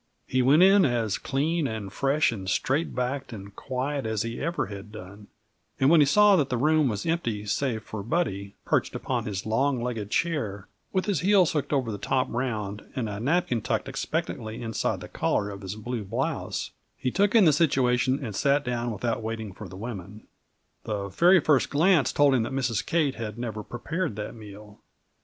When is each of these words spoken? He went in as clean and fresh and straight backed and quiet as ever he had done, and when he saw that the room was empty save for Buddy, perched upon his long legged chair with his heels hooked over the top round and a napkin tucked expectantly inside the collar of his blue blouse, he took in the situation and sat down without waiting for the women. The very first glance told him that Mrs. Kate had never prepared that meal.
He 0.25 0.41
went 0.41 0.63
in 0.63 0.83
as 0.83 1.19
clean 1.19 1.67
and 1.67 1.93
fresh 1.93 2.31
and 2.31 2.49
straight 2.49 2.95
backed 2.95 3.31
and 3.31 3.55
quiet 3.55 4.07
as 4.07 4.25
ever 4.25 4.65
he 4.65 4.73
had 4.77 4.91
done, 4.91 5.27
and 5.79 5.91
when 5.91 5.99
he 5.99 6.07
saw 6.07 6.35
that 6.37 6.49
the 6.49 6.57
room 6.57 6.89
was 6.89 7.05
empty 7.05 7.45
save 7.45 7.83
for 7.83 8.01
Buddy, 8.01 8.55
perched 8.65 8.95
upon 8.95 9.25
his 9.25 9.45
long 9.45 9.79
legged 9.83 10.09
chair 10.09 10.67
with 10.91 11.05
his 11.05 11.19
heels 11.19 11.51
hooked 11.51 11.71
over 11.71 11.91
the 11.91 11.99
top 11.99 12.25
round 12.31 12.81
and 12.95 13.07
a 13.07 13.19
napkin 13.19 13.61
tucked 13.61 13.87
expectantly 13.87 14.63
inside 14.63 15.01
the 15.01 15.07
collar 15.07 15.51
of 15.51 15.61
his 15.61 15.75
blue 15.75 16.03
blouse, 16.03 16.71
he 16.97 17.11
took 17.11 17.35
in 17.35 17.45
the 17.45 17.53
situation 17.53 18.25
and 18.25 18.35
sat 18.35 18.63
down 18.65 18.91
without 18.91 19.21
waiting 19.21 19.53
for 19.53 19.69
the 19.69 19.77
women. 19.77 20.25
The 20.83 21.09
very 21.09 21.39
first 21.39 21.69
glance 21.69 22.11
told 22.11 22.33
him 22.33 22.41
that 22.41 22.51
Mrs. 22.53 22.83
Kate 22.83 23.13
had 23.17 23.37
never 23.37 23.61
prepared 23.61 24.15
that 24.15 24.33
meal. 24.33 24.79